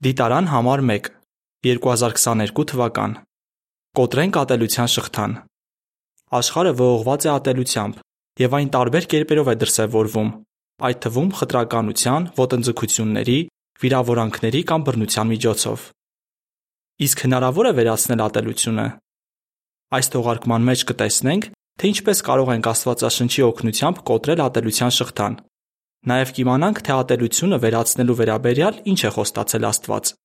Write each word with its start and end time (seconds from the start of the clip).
Դիտարան 0.00 0.46
համար 0.48 0.80
1 0.88 1.08
2022 1.66 2.62
թվական. 2.70 3.14
Կոտրենք 3.98 4.36
ատելության 4.40 4.88
շղթան 4.92 5.34
Աշխարհը 6.38 6.72
ողողված 6.78 7.26
է 7.26 7.30
ատելությամբ 7.32 7.98
եւ 8.40 8.56
այն 8.58 8.70
տարբեր 8.76 9.08
կերպերով 9.12 9.50
է 9.52 9.54
դրսեւորվում, 9.60 10.30
այդ 10.88 11.02
թվում 11.04 11.28
խտրականության, 11.40 12.30
ոտնձգությունների, 12.40 13.36
վիրավորանքների 13.84 14.62
կամ 14.72 14.88
բռնության 14.88 15.30
միջոցով։ 15.36 15.84
Իսկ 17.04 17.24
հնարավոր 17.28 17.68
է 17.68 17.74
վերացնել 17.76 18.24
ատելությունը։ 18.30 18.86
Այս 20.00 20.12
թողարկման 20.16 20.68
մեջ 20.70 20.88
կտեսնենք, 20.88 21.52
թե 21.76 21.92
ինչպես 21.92 22.24
կարող 22.30 22.56
ենք 22.56 22.72
Աստվածաշնչի 22.72 23.48
օգնությամբ 23.52 24.04
կոտրել 24.08 24.44
ատելության 24.48 24.96
շղթան 24.96 25.40
Նաև 26.08 26.30
կիմանանք, 26.32 26.78
թե 26.80 26.92
ատելությունը 26.96 27.56
վերացնելու 27.60 28.14
վերաբերյալ 28.20 28.76
ինչ 28.88 29.00
է 29.04 29.10
խոստացել 29.16 29.66
Աստված։ 29.68 30.12